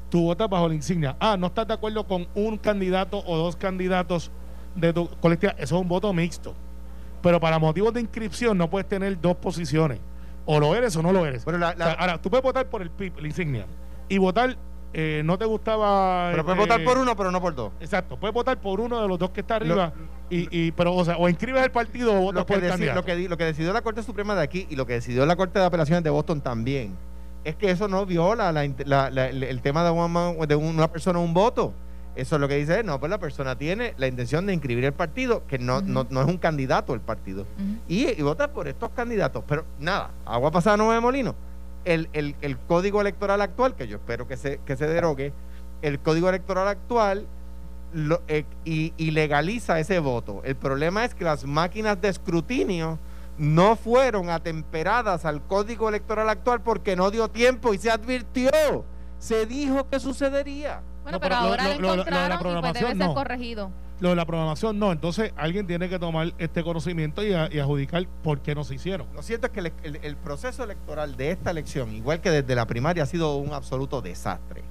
[0.08, 1.16] tú votas bajo la insignia.
[1.20, 4.30] Ah, no estás de acuerdo con un candidato o dos candidatos
[4.74, 5.52] de tu colectiva.
[5.58, 6.54] Eso es un voto mixto.
[7.22, 10.00] Pero para motivos de inscripción no puedes tener dos posiciones.
[10.46, 11.44] O lo eres o no lo eres.
[11.44, 13.66] Pero la- la- O sea, ahora, tú puedes votar por el PIB, la insignia.
[14.08, 14.56] Y votar,
[14.92, 16.30] eh, no te gustaba.
[16.32, 17.72] Pero puedes votar por uno, pero no por dos.
[17.80, 19.92] Exacto, puedes votar por uno de los dos que está Lo- arriba.
[20.30, 23.00] y, y, pero, o sea, o inscribes el partido o votas por el candidato.
[23.00, 25.24] lo, que, di- lo que decidió la Corte Suprema de aquí y lo que decidió
[25.26, 26.96] la Corte de Apelaciones de Boston también
[27.44, 31.18] es que eso no viola la la- el, tema de, one man- de una persona
[31.18, 31.72] un voto.
[32.16, 34.92] Eso es lo que dice, no, pues la persona tiene la intención de inscribir el
[34.92, 37.46] partido, que no, no, no es un candidato el partido.
[37.88, 39.44] Y, y vota por estos candidatos.
[39.46, 41.34] Pero nada, agua pasada no de molino.
[41.84, 45.32] El, el, el código electoral actual, que yo espero que se, que se derogue,
[45.82, 47.26] el código electoral actual
[47.92, 50.42] lo, eh, y, y legaliza ese voto.
[50.44, 52.98] El problema es que las máquinas de escrutinio
[53.38, 58.50] no fueron atemperadas al código electoral actual porque no dio tiempo y se advirtió.
[59.20, 60.82] Se dijo que sucedería.
[61.04, 62.96] Bueno, No, pero, pero lo- ahora lo- lo, lo- de la y pues debe ser
[62.96, 63.14] no.
[63.14, 63.70] corregido.
[64.00, 64.92] Lo de la programación no.
[64.92, 68.74] Entonces alguien tiene que tomar este conocimiento y, a- y adjudicar por qué no se
[68.74, 69.06] hicieron.
[69.14, 72.54] Lo cierto es que el, el- el proceso electoral de esta elección, igual que desde
[72.54, 74.62] la primaria, ha sido un absoluto desastre.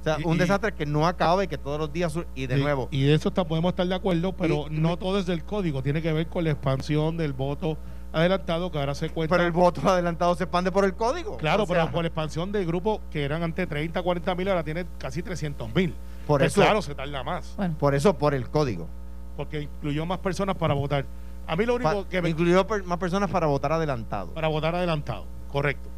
[0.00, 2.16] O sea, Y- un y- desastre que no acaba y que todos los días...
[2.34, 4.96] Y de Y- nuevo, Y de eso está, podemos estar de acuerdo, pero Y- no
[4.96, 5.82] todo es del código.
[5.82, 7.76] Tiene que ver con la expansión del voto
[8.12, 9.34] adelantado que ahora se cuenta.
[9.36, 11.36] pero el voto adelantado se expande por el código.
[11.36, 14.48] Claro, O sea, pero por la expansión de grupos que eran antes 30, 40 mil,
[14.48, 15.94] ahora tienen casi 300 mil.
[16.26, 18.88] Por Pues eso, claro, se tarda más, Bueno, por eso, por el código.
[19.36, 21.04] porque incluyó más personas para votar.
[21.46, 24.32] A mí lo único Pa- que me, incluyó per- más personas para votar adelantado.
[24.34, 25.88] para votar adelantado, correcto.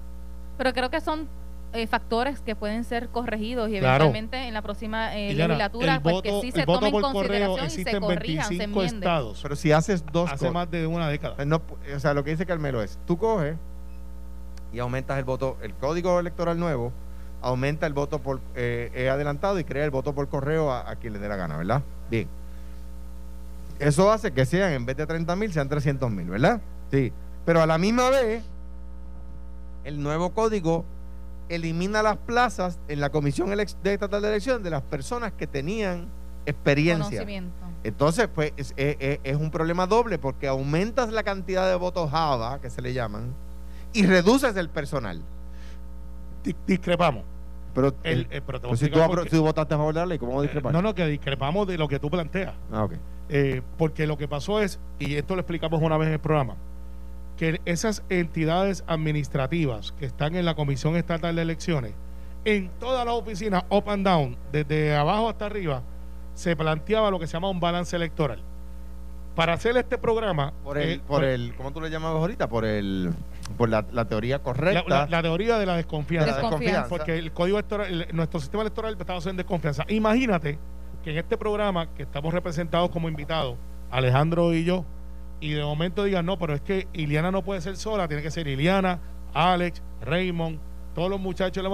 [0.57, 1.29] pero creo que son
[1.73, 4.05] eh, factores que pueden ser corregidos y Claro.
[4.05, 6.79] eventualmente en la próxima eh, Liliana, legislatura, el pues voto, que sí el se voto
[6.81, 8.97] tome en por correo consideración y existe se en corrijan, se 25 enmienden.
[9.03, 10.53] estados Pero si haces dos hace cosas...
[10.55, 11.45] más de una década.
[11.45, 13.57] no pu- o sea, lo que dice Carmelo es, tú coges
[14.73, 16.93] y aumentas el voto, el código electoral nuevo,
[17.43, 21.13] aumenta el voto por eh, adelantado y crea el voto por correo a, a quien
[21.15, 21.83] le dé la gana, ¿verdad?
[22.11, 22.29] Bien.
[23.79, 26.61] Eso hace que sean, en vez de 30 mil, sean 300 mil, ¿verdad?
[26.91, 27.13] Sí.
[27.45, 28.45] Pero a la misma vez,
[29.85, 30.85] el nuevo código
[31.49, 36.09] elimina las plazas en la Comisión de Estatal de Elección de las personas que tenían
[36.47, 37.05] experiencia.
[37.05, 37.55] Conocimiento.
[37.85, 42.11] Entonces, pues es, es- es- es un problema doble porque aumentas la cantidad de votos
[42.11, 43.35] Java, que se le llaman,
[43.93, 45.21] y reduces el personal.
[46.45, 47.25] Di- discrepamos.
[47.75, 50.01] Pero, El- el- eh, pero te voy a pues si tú, votaste a favor de
[50.01, 50.73] la ley, ¿cómo Eh, discrepar?
[50.73, 52.55] no, no, que discrepamos de lo que tú planteas.
[52.73, 52.87] Ah.
[53.29, 56.57] Eh, porque lo que pasó es, y esto lo explicamos una vez en el programa,
[57.37, 61.93] que esas entidades administrativas que están en la Comisión Estatal de Elecciones,
[62.45, 65.83] en todas las oficinas, up and down, desde abajo hasta arriba,
[66.35, 68.43] se planteaba lo que se llama un balance electoral.
[69.35, 72.49] Para hacer este programa, Por el, eh, por el, ¿cómo tú le llamabas ahorita?
[72.49, 73.11] Por el,
[73.57, 74.85] por la, la teoría correcta.
[74.87, 76.27] la- la teoría de la desconfianza.
[76.27, 76.89] de la Desconfianza.
[76.91, 79.85] Porque el código electoral, el- nuestro sistema electoral está basado en desconfianza.
[79.89, 80.59] Imagínate
[81.03, 83.57] que en este programa, que estamos representados como invitados,
[83.91, 84.85] Alejandro y yo,
[85.43, 88.31] y de momento digan, no, pero es que Iliana no puede ser sola, tiene que
[88.31, 89.01] ser Iliana,
[89.35, 90.61] Alex, Raymond,
[90.95, 91.65] todos los muchachos,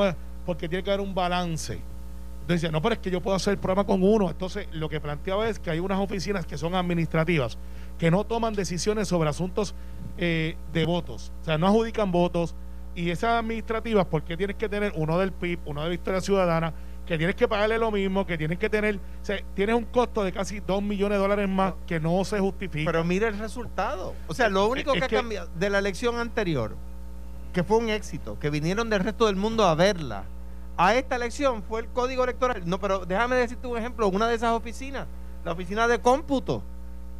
[0.46, 1.74] porque tiene que haber un balance.
[1.74, 4.30] Entonces decía, no, pero es que yo puedo hacer el programa con uno.
[4.30, 7.58] Entonces, lo que planteaba es que hay unas oficinas que son administrativas,
[7.98, 9.74] que no toman decisiones sobre asuntos
[10.16, 11.30] eh, de votos.
[11.42, 12.54] O sea, no adjudican votos
[12.94, 16.22] Y esas administrativas, ¿por qué tienes que tener uno del PIB, uno de la historia
[16.22, 16.72] ciudadana,
[17.08, 20.22] que tienes que pagarle lo mismo, que tienes que tener, o sea, tienes un costo
[20.22, 22.90] de casi 2 millones de dólares más que no se justifica.
[22.92, 24.14] Pero mire el resultado.
[24.28, 26.76] O sea, lo único Es que ha que- cambiado de la elección anterior,
[27.54, 30.24] que fue un éxito, que vinieron del resto del mundo a verla,
[30.76, 32.62] a esta elección fue el código electoral.
[32.66, 34.06] No, pero déjame decirte un ejemplo.
[34.08, 35.06] Una de esas oficinas,
[35.44, 36.62] la oficina de cómputo.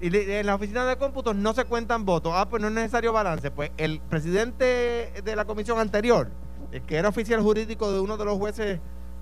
[0.00, 2.32] Y en la oficina de cómputo no se cuentan votos.
[2.36, 3.50] Ah, pues no es necesario balance.
[3.50, 6.28] Pues el presidente de la comisión anterior,
[6.70, 8.78] el que era oficial jurídico de uno de los jueces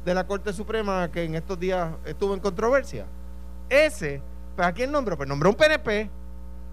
[0.07, 3.07] de la Corte Suprema que en estos días estuvo en controversia,
[3.69, 4.23] ese,
[4.55, 5.17] pues ¿a quién nombró?
[5.17, 6.09] Pues nombró un PNP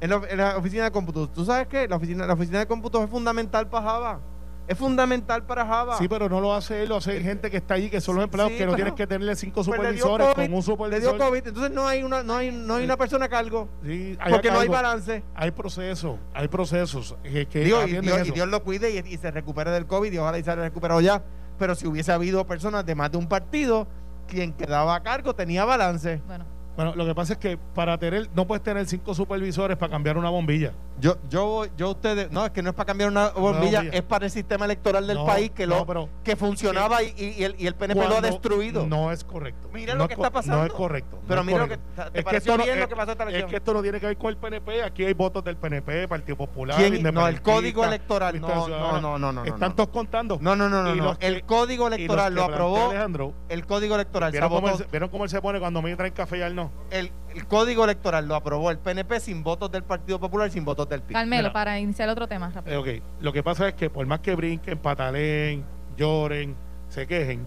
[0.02, 1.28] en la, en la oficina de cómputo.
[1.28, 1.88] ¿Tú sabes qué?
[1.88, 4.20] La oficina, la oficina de cómputo es fundamental para Java.
[4.68, 5.98] Es fundamental para Java.
[5.98, 8.24] Sí, pero no lo hace él, lo hace gente que está allí, que son los
[8.24, 10.62] empleados, sí, que no tienes que tenerle cinco Pues le supervisores COVID, con un Le
[10.62, 11.16] supervisor.
[11.18, 13.68] dio COVID, entonces no hay una, no hay, no hay una persona a cargo.
[13.84, 15.24] Sí, hay Porque no hay balance.
[15.34, 18.32] Hay procesos, hay procesos que, que Digo, y, Dios, y.
[18.32, 21.02] Dios lo cuide y, y se recupere del COVID y ojalá y se haya recuperado
[21.02, 21.24] ya.
[21.58, 23.88] Pero si hubiese habido personas de más de un partido,
[24.28, 26.22] quien quedaba a cargo tenía balance.
[26.28, 29.92] Bueno, Bueno, lo que pasa es que para tener, no puedes tener cinco supervisores para
[29.92, 30.72] cambiar una bombilla.
[31.00, 33.98] Yo, yo, yo ustedes, no, es que no es para cambiar una bombilla, bombilla.
[33.98, 37.14] es para el sistema electoral del No, país que no, lo pero- que funcionaba y,
[37.18, 38.86] y el, y el PNP lo ha destruido.
[38.88, 39.70] No es correcto.
[39.74, 40.60] Mira No lo es que está pasando.
[40.60, 41.18] No es correcto.
[41.22, 43.12] no Pero es mira lo que- ¿te Es esto no- bien lo es- que pasó
[43.12, 43.50] esta Es elección?
[43.52, 44.84] que esto no tiene que ver con el PNP.
[44.84, 46.78] Aquí hay votos del PNP, Partido Popular.
[46.78, 47.04] ¿Quién?
[47.14, 48.40] No, el código electoral.
[48.42, 49.76] No, no, no, no, no, Están no.
[49.76, 50.38] todos contando.
[50.42, 51.18] No, no, no, no, no.
[51.20, 52.90] que- El código electoral que lo aprobó.
[52.90, 55.82] Alejandro, El código electoral se ¿vieron cómo, él, se- ¿Vieron cómo él se pone cuando
[55.82, 56.72] me traen café y a él no?
[56.92, 60.88] el, el código electoral lo aprobó el PNP sin votos del Partido Popular, sin votos
[60.90, 61.14] del PIB.
[61.16, 61.54] Carmelo, Mira.
[61.54, 62.86] para iniciar otro tema rápido.
[62.86, 65.64] Eh, ok, lo que pasa es que por más que brinquen, patalen,
[65.98, 66.56] lloren,
[66.90, 67.46] se quejen,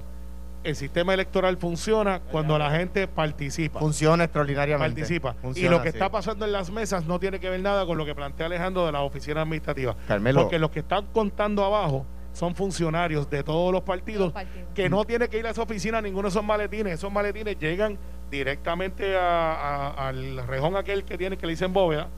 [0.65, 3.79] el sistema electoral funciona cuando la gente participa.
[3.79, 5.01] Funciona extraordinariamente.
[5.03, 5.35] participa.
[5.35, 7.97] Funciona y lo que está pasando en las mesas no tiene que ver nada con
[7.97, 9.97] lo que plantea Alejandro de la oficina administrativa.
[10.09, 10.43] Carmelo.
[10.43, 14.69] Porque los que están contando abajo son funcionarios de todos los partidos Los partidos.
[14.75, 16.95] que no tiene que ir a esa oficina ninguno de esos maletines.
[16.95, 17.97] Esos maletines llegan
[18.31, 19.53] directamente a-
[19.95, 22.09] a- al rejón aquel que tiene que le dicen bóveda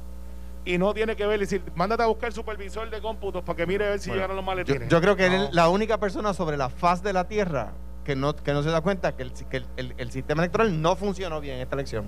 [0.64, 3.66] y no tiene que ver, decir, mándate a buscar el supervisor de cómputos para que
[3.66, 4.88] mire a ver si Bueno, llegaron los Yo, maletines.
[4.88, 7.72] yo creo que él es la única persona sobre la faz de la tierra
[8.04, 10.80] que no, que no se da cuenta que, el, que el, el- el sistema electoral
[10.80, 12.06] no funcionó bien en esta elección.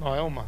[0.00, 0.44] No, es más.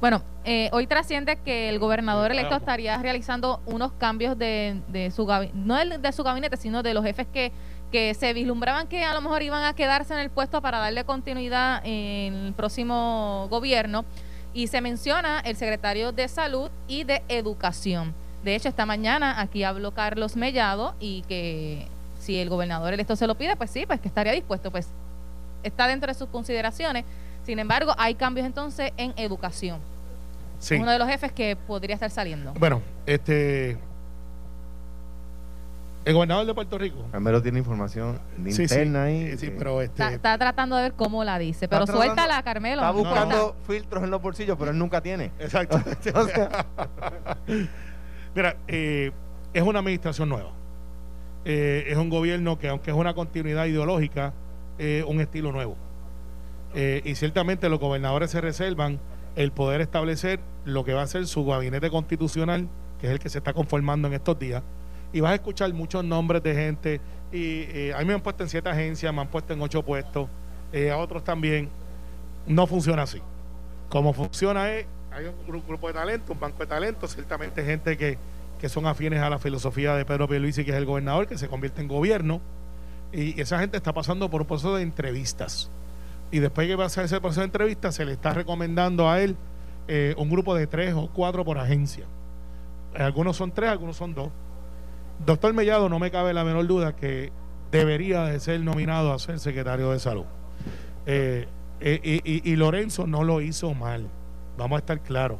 [0.00, 5.26] Bueno, eh, hoy trasciende que el gobernador electo estaría realizando unos cambios de, de su
[5.26, 7.52] gabinete, no de su gabinete, sino de los jefes que,
[7.92, 11.04] que se vislumbraban que a lo mejor iban a quedarse en el puesto para darle
[11.04, 14.04] continuidad en el próximo gobierno.
[14.54, 18.14] Y se menciona el secretario de Salud y de Educación.
[18.42, 21.86] De hecho, esta mañana aquí habló Carlos Mellado y que
[22.18, 24.88] si el gobernador electo se lo pide, pues sí, pues que estaría dispuesto, pues
[25.62, 27.04] está dentro de sus consideraciones.
[27.44, 29.80] Sin embargo, hay cambios entonces en educación.
[30.58, 30.76] Sí.
[30.76, 32.52] Uno de los jefes que podría estar saliendo.
[32.54, 33.78] Bueno, este.
[36.04, 37.04] El gobernador de Puerto Rico.
[37.12, 39.22] Carmelo tiene información Sí, sí, interna ahí.
[39.22, 40.16] eh, sí, que pero Está, este.
[40.16, 42.82] está tratando de ver cómo la dice, pero tratando- suéltala, Carmelo.
[42.82, 45.30] Está no buscando filtros en los bolsillos, pero él nunca tiene.
[45.38, 45.80] Exacto.
[46.14, 46.66] O sea,
[48.34, 49.12] Mira, eh,
[49.52, 50.50] es una administración nueva.
[51.44, 54.32] Eh, es un gobierno que, aunque es una continuidad ideológica,
[54.78, 55.76] es un estilo nuevo.
[56.74, 58.98] Eh, y ciertamente los gobernadores se reservan
[59.36, 62.68] el poder establecer lo que va a ser su gabinete constitucional,
[63.00, 64.62] que es el que se está conformando en estos días.
[65.12, 67.00] Y vas a escuchar muchos nombres de gente.
[67.30, 69.82] Y eh, a mí me han puesto en siete agencias, me han puesto en ocho
[69.82, 70.28] puestos,
[70.72, 71.68] eh, a otros también.
[72.46, 73.20] No funciona así.
[73.88, 77.96] Como funciona es, hay un gru- grupo de talento, un banco de talento, ciertamente gente
[77.96, 78.18] que,
[78.58, 81.48] que son afines a la filosofía de Pedro Pierluisi, que es el gobernador, que se
[81.48, 82.40] convierte en gobierno.
[83.12, 85.70] Y esa gente está pasando por un proceso de entrevistas.
[86.30, 89.36] Y después que pasa ese proceso de entrevistas, se le está recomendando a él
[89.88, 92.06] eh, un grupo de tres o cuatro por agencia.
[92.94, 94.30] Algunos son tres, algunos son dos.
[95.24, 97.32] Doctor Mellado, no me cabe la menor duda que
[97.70, 100.24] debería de ser nominado a ser secretario de salud.
[101.06, 101.46] Eh,
[101.80, 104.08] eh, y, Lorenzo no lo hizo mal,
[104.56, 105.38] vamos a estar claros.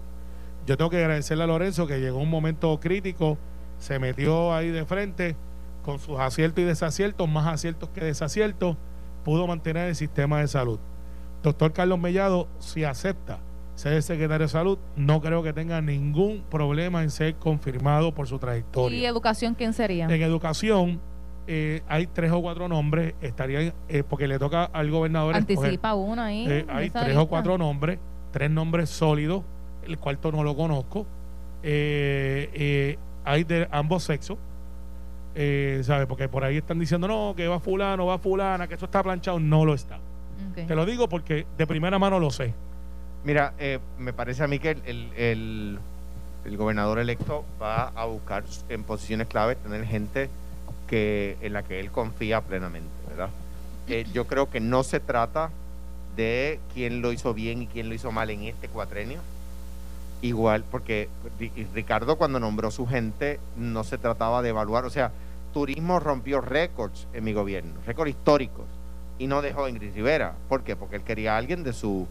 [0.66, 3.38] Yo tengo que agradecerle a Lorenzo que llegó un momento crítico,
[3.78, 5.36] se metió ahí de frente
[5.84, 8.76] con sus aciertos y desaciertos, más aciertos que desaciertos,
[9.24, 10.78] pudo mantener el sistema de salud.
[11.42, 13.40] Doctor Carlos Mellado, si acepta
[13.74, 18.26] ser el secretario de salud, no creo que tenga ningún problema en ser confirmado por
[18.26, 18.98] su trayectoria.
[18.98, 20.04] ¿Y educación quién sería?
[20.04, 21.00] En educación
[21.46, 25.56] eh, hay tres o cuatro nombres, estarían, eh, porque le toca al gobernador escoger.
[25.56, 26.46] Anticipa uno ahí.
[26.48, 27.98] Eh, hay tres o cuatro nombres,
[28.30, 29.42] tres nombres sólidos,
[29.86, 31.06] el cuarto no lo conozco.
[31.62, 34.36] Eh, eh, hay de ambos sexos,
[35.34, 36.06] eh, ¿sabes?
[36.06, 39.40] Porque por ahí están diciendo, no, que va fulano, va fulana, que eso está planchado.
[39.40, 39.98] No lo está.
[40.54, 42.52] Te lo digo porque de primera mano lo sé.
[43.24, 44.82] Mira, eh, me parece a mí que el,
[45.16, 45.78] el-
[46.44, 50.28] el- gobernador electo va a buscar en posiciones clave tener gente
[50.88, 53.28] que, en la que él confía plenamente, ¿verdad?
[53.88, 55.50] Eh, yo creo que no se trata
[56.16, 59.20] de quién lo hizo bien y quién lo hizo mal en este cuatrenio.
[60.20, 61.08] Igual, porque
[61.40, 65.10] Ri- Ricardo cuando nombró su gente no se trataba de evaluar, o sea,
[65.52, 68.66] turismo rompió récords en mi gobierno, récords históricos,
[69.18, 70.34] y no dejó a Ingrid Rivera.
[70.48, 70.76] ¿Por qué?
[70.76, 72.06] Porque él quería a alguien de su,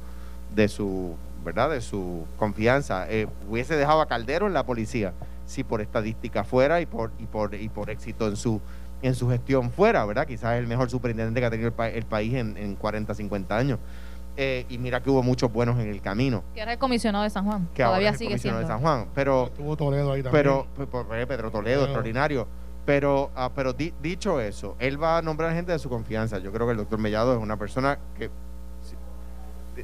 [0.56, 1.70] de su, ¿verdad?
[1.70, 3.06] De su confianza.
[3.10, 5.14] Eh, hubiese dejado a Caldero en la policía,
[5.46, 8.62] si por estadística fuera y por, y por, y por éxito en su,
[9.02, 10.28] en su gestión fuera, ¿verdad?
[10.28, 13.58] Quizás el mejor superintendente que ha tenido el, pa- el país en, en 40, 50
[13.58, 13.80] años.
[14.38, 17.30] Eh, y mira que hubo muchos buenos en el camino, Que era el comisionado de
[17.30, 17.68] San Juan.
[17.74, 18.68] que ahora Todavía es el sigue comisionado siendo.
[18.68, 19.10] de San Juan.
[19.14, 20.44] Pero Estuvo Toledo ahí también.
[20.44, 22.48] pero p- por- eh, Pedro Toledo, extraordinario.
[22.86, 26.40] Pero, ah, pero di- dicho eso, él va a nombrar gente de su confianza.
[26.40, 28.30] Yo creo que el doctor Mellado es una persona que,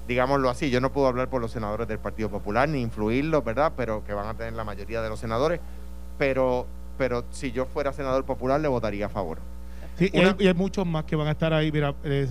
[0.07, 3.73] digámoslo así, yo no puedo hablar por los senadores del Partido Popular ni influirlos, ¿verdad?
[3.75, 5.59] Pero que van a tener la mayoría de los senadores.
[6.17, 6.65] Pero,
[6.97, 9.37] pero si yo fuera senador popular, le votaría a favor.
[9.97, 11.71] Sí, y, hay, y hay muchos más que van a estar ahí.
[11.71, 12.29] Mira, es-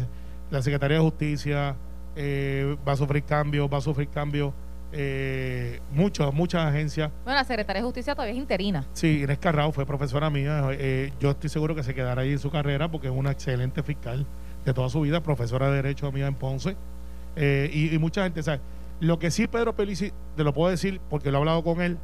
[0.50, 1.74] la Secretaría de Justicia
[2.14, 4.52] eh, va a sufrir cambios, va a sufrir cambios.
[4.92, 7.10] Eh, muchas, muchas agencias.
[7.24, 8.86] Bueno, la secretaria de Justicia todavía es interina.
[8.92, 10.62] Sí, Inés Carrao fue profesora mía.
[10.72, 13.82] eh, yo estoy seguro que se quedará ahí en su carrera porque es una excelente
[13.82, 14.24] fiscal
[14.64, 16.76] de toda su vida, profesora de Derecho mía en Ponce.
[17.36, 18.60] Eh, y, mucha gente sabe.
[18.98, 21.98] Lo que sí Pedro Pelici, te lo puedo decir porque lo he hablado con él,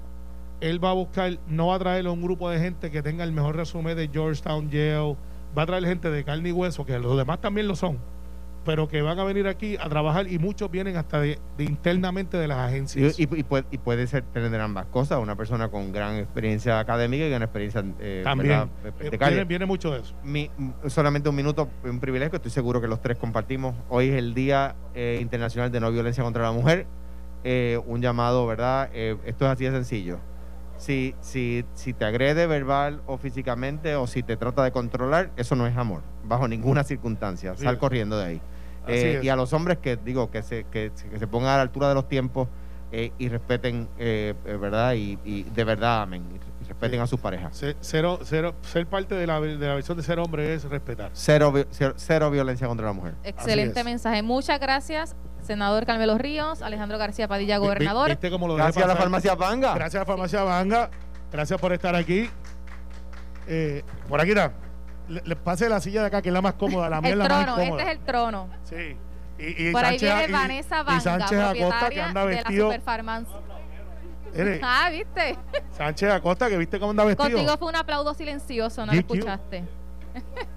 [0.60, 3.24] él va a buscar, no va a traer a un grupo de gente que tenga
[3.24, 5.16] el mejor resumen de Georgetown, Yale,
[5.56, 7.98] va a traer gente de carne y hueso, que los demás también lo son,
[8.64, 12.36] pero que van a venir aquí a trabajar y muchos vienen hasta de, de internamente
[12.36, 13.18] de las agencias.
[13.18, 17.24] y- y puede, y puede ser tener ambas cosas, una persona con gran experiencia académica
[17.24, 18.70] y gran experiencia eh, también.
[19.00, 19.32] Eh, de calle.
[19.34, 20.14] viene, viene mucho de eso.
[20.24, 20.50] mi-
[20.86, 23.74] solamente un minuto, un privilegio, estoy seguro que los tres compartimos.
[23.88, 26.86] Hoy es el Día eh, Internacional de No Violencia contra la Mujer.
[27.44, 28.88] Eh, un llamado, ¿verdad?
[28.94, 30.18] Eh, esto es así de sencillo.
[30.82, 35.54] Si, si, si te agrede verbal o físicamente o si te trata de controlar, eso
[35.54, 37.56] no es amor, bajo ninguna circunstancia.
[37.56, 38.40] Sal corriendo de ahí.
[38.88, 41.56] Eh, y a los hombres que digo que se, que, se- que se pongan a
[41.58, 42.48] la altura de los tiempos
[42.90, 44.94] eh, y respeten, eh, eh, ¿verdad?
[44.94, 46.24] Y, y de verdad amen.
[46.34, 47.04] Y respeten Sí.
[47.04, 47.56] a sus parejas.
[47.56, 51.10] Ser, cero- cero- ser parte de la, de la versión de ser hombre es respetar.
[51.12, 53.14] Cero, cero, cero violencia contra la mujer.
[53.22, 54.20] Excelente mensaje.
[54.22, 58.10] Muchas gracias, senador Carmelo Ríos, Alejandro García Padilla, gobernador.
[58.10, 59.74] ¿Viste cómo lo dejé Gracias a la farmacia Vanga.
[59.74, 60.90] Gracias a Farmacia Banga.
[61.30, 62.30] Gracias por estar aquí.
[63.48, 64.52] Eh, por aquí está.
[65.08, 66.88] Le, le pase la silla de acá, que es la más cómoda.
[66.88, 68.48] La mía es el la más trono, este es el trono.
[68.64, 68.96] Sí.
[69.38, 72.26] Y, y Por ahí Sánchez- viene y- Vanessa y Vanga, Sánchez Acosta, que propietaria anda
[72.26, 72.70] de la vestido.
[74.34, 75.38] Mire, Ah, ¿viste?
[75.76, 77.30] Sánchez Acosta, que viste cómo anda vestido.
[77.30, 79.64] Contigo fue un aplauso silencioso, no lo escuchaste.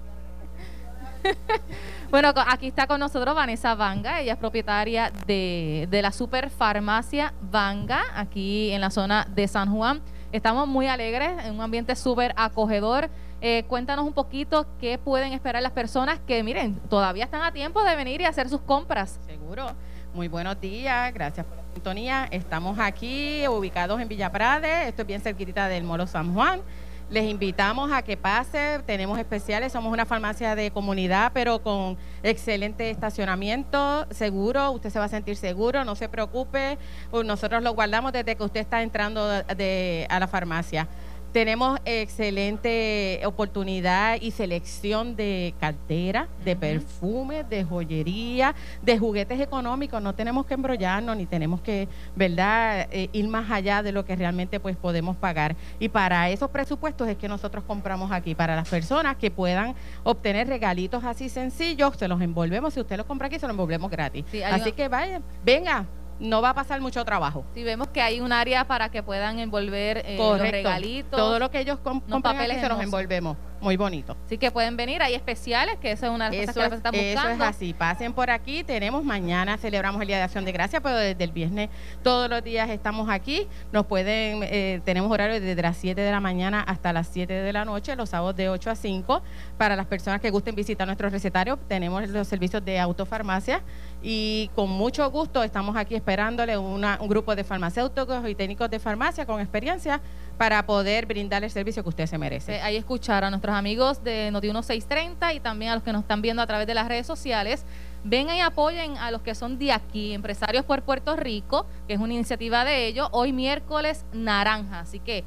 [2.10, 8.02] bueno, aquí está con nosotros Vanessa Vanga, ella es propietaria de, de la superfarmacia Vanga,
[8.14, 10.00] aquí en la zona de San Juan.
[10.32, 13.08] Estamos muy alegres, en un ambiente súper acogedor.
[13.40, 17.82] Eh, cuéntanos un poquito qué pueden esperar las personas que, miren, todavía están a tiempo
[17.84, 19.20] de venir y hacer sus compras.
[19.26, 19.66] Seguro.
[20.14, 22.28] Muy buenos días, gracias por la sintonía.
[22.30, 26.62] Estamos aquí ubicados en Villa Prade, esto es bien cerquita del Molo San Juan.
[27.08, 32.90] Les invitamos a que pase, tenemos especiales, somos una farmacia de comunidad, pero con excelente
[32.90, 36.78] estacionamiento, seguro, usted se va a sentir seguro, no se preocupe,
[37.12, 40.88] pues nosotros lo guardamos desde que usted está entrando a la farmacia.
[41.36, 46.60] Tenemos excelente oportunidad y selección de cartera, de Ujú.
[46.60, 50.00] perfumes, de joyería, de juguetes económicos.
[50.00, 54.16] No tenemos que embrollarnos ni tenemos que, ¿verdad?, Eh, ir más allá de lo que
[54.16, 55.56] realmente pues podemos pagar.
[55.78, 60.48] Y para esos presupuestos es que nosotros compramos aquí, para las personas que puedan obtener
[60.48, 62.72] regalitos así sencillos, se los envolvemos.
[62.72, 64.24] Si usted los compra aquí, se los envolvemos gratis.
[64.30, 65.84] Sí, así una- que vaya, venga,
[66.18, 67.44] no va a pasar mucho trabajo.
[67.54, 71.18] Si vemos que hay un área para que puedan envolver eh, los regalitos.
[71.18, 73.36] Todo lo que ellos compran papeles se los envolvemos.
[73.60, 74.16] Muy bonito.
[74.26, 76.68] Así que pueden venir, hay especiales, que eso es una de las Eso cosas es,
[76.68, 77.44] que las están eso buscando.
[77.44, 77.72] es así.
[77.72, 78.62] Pasen por aquí.
[78.64, 81.70] Tenemos mañana, celebramos el Día de Acción de Gracias, pero desde el viernes
[82.02, 83.48] todos los días estamos aquí.
[83.72, 87.52] Nos pueden, eh, tenemos horario desde las 7 de la mañana hasta las 7 de
[87.52, 89.22] la noche, los sábados de 8 a 5.
[89.56, 93.62] Para las personas que gusten visitar nuestro recetario, tenemos los servicios de autofarmacia
[94.02, 98.78] y con mucho gusto estamos aquí esperándole una- un grupo de farmacéuticos y técnicos de
[98.78, 100.00] farmacia con experiencia
[100.38, 102.56] para poder brindar el servicio que usted se merece.
[102.56, 106.02] Eh, ahí escuchar a nuestros amigos de Noti 1630 y también a los que nos
[106.02, 107.64] están viendo a través de las redes sociales.
[108.04, 111.98] Vengan y apoyen a los que son de aquí, Empresarios por Puerto Rico, que es
[112.00, 113.08] una iniciativa de ellos.
[113.12, 115.24] Hoy miércoles naranja, así que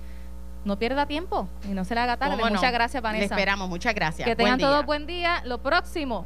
[0.63, 2.37] no pierda tiempo y no se le haga tarde.
[2.37, 3.35] Muchas gracias, Le Vanessa.
[3.35, 3.67] esperamos.
[3.67, 4.25] Muchas gracias.
[4.27, 4.67] Que Buen tengan día.
[4.67, 5.41] todos buen día.
[5.45, 6.25] Lo próximo,